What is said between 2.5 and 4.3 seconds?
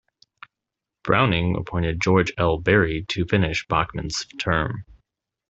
Berry to finish Bachman's